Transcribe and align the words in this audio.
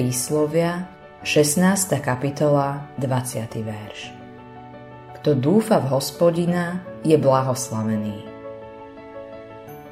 Príslovia, 0.00 0.88
16. 1.28 2.00
kapitola, 2.00 2.88
20. 2.96 3.52
verš. 3.60 4.08
Kto 5.20 5.36
dúfa 5.36 5.76
v 5.76 5.92
hospodina, 5.92 6.80
je 7.04 7.20
blahoslavený. 7.20 8.24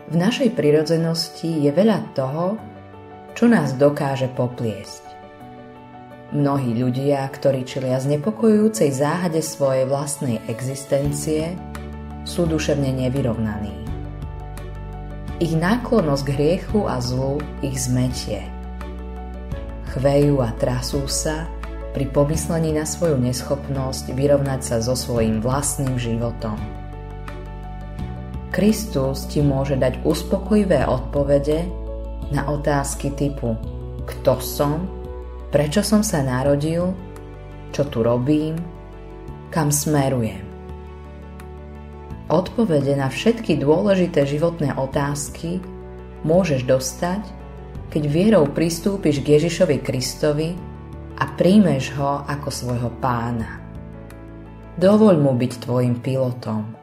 V 0.08 0.14
našej 0.16 0.56
prirodzenosti 0.56 1.60
je 1.60 1.68
veľa 1.68 2.16
toho, 2.16 2.56
čo 3.36 3.52
nás 3.52 3.76
dokáže 3.76 4.32
popliesť. 4.32 5.04
Mnohí 6.32 6.72
ľudia, 6.72 7.28
ktorí 7.28 7.68
čelia 7.68 8.00
znepokojujúcej 8.00 8.88
záhade 8.88 9.44
svojej 9.44 9.84
vlastnej 9.84 10.40
existencie, 10.48 11.52
sú 12.24 12.48
duševne 12.48 12.96
nevyrovnaní. 12.96 13.76
Ich 15.36 15.52
náklonnosť 15.52 16.22
k 16.24 16.30
hriechu 16.32 16.88
a 16.88 16.96
zlu 16.96 17.44
ich 17.60 17.76
zmetie– 17.76 18.40
chvejú 19.96 20.44
a 20.44 20.52
trasú 20.56 21.08
sa 21.08 21.48
pri 21.96 22.08
pomyslení 22.12 22.76
na 22.76 22.84
svoju 22.84 23.16
neschopnosť 23.16 24.12
vyrovnať 24.12 24.60
sa 24.60 24.76
so 24.84 24.92
svojím 24.92 25.40
vlastným 25.40 25.96
životom. 25.96 26.60
Kristus 28.52 29.28
ti 29.28 29.40
môže 29.40 29.76
dať 29.76 30.04
uspokojivé 30.04 30.84
odpovede 30.84 31.68
na 32.32 32.44
otázky 32.48 33.12
typu 33.16 33.56
kto 34.08 34.40
som, 34.40 34.88
prečo 35.52 35.84
som 35.84 36.00
sa 36.00 36.24
narodil, 36.24 36.96
čo 37.76 37.84
tu 37.84 38.00
robím, 38.00 38.56
kam 39.52 39.68
smerujem. 39.68 40.40
Odpovede 42.28 42.96
na 42.96 43.08
všetky 43.08 43.60
dôležité 43.60 44.24
životné 44.24 44.76
otázky 44.76 45.60
môžeš 46.24 46.64
dostať 46.64 47.20
keď 47.88 48.02
vierou 48.04 48.44
pristúpiš 48.52 49.24
k 49.24 49.40
Ježišovi 49.40 49.80
Kristovi 49.80 50.52
a 51.16 51.24
príjmeš 51.34 51.96
ho 51.96 52.20
ako 52.28 52.48
svojho 52.52 52.90
pána. 53.00 53.64
Dovoľ 54.76 55.16
mu 55.18 55.32
byť 55.34 55.52
tvojim 55.64 55.98
pilotom. 55.98 56.76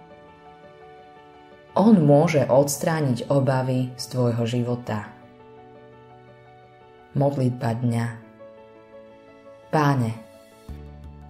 On 1.76 1.96
môže 2.02 2.44
odstrániť 2.48 3.30
obavy 3.30 3.94
z 3.96 4.04
tvojho 4.12 4.44
života. 4.48 5.12
Modlitba 7.16 7.72
dňa 7.80 8.08
Páne, 9.72 10.12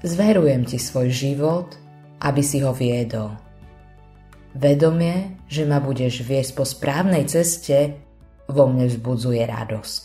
zverujem 0.06 0.70
ti 0.70 0.78
svoj 0.78 1.10
život, 1.10 1.74
aby 2.22 2.42
si 2.46 2.62
ho 2.62 2.70
viedol. 2.74 3.34
Vedomie, 4.54 5.42
že 5.50 5.66
ma 5.66 5.82
budeš 5.82 6.22
viesť 6.22 6.52
po 6.54 6.62
správnej 6.62 7.26
ceste, 7.26 8.05
vo 8.48 8.64
mne 8.70 8.86
vzbudzuje 8.90 9.42
radosť. 9.42 10.04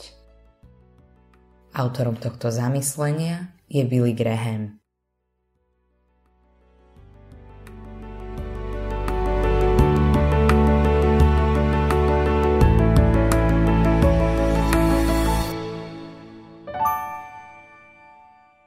Autorom 1.76 2.18
tohto 2.18 2.50
zamyslenia 2.50 3.54
je 3.70 3.86
Billy 3.86 4.10
Graham. 4.16 4.79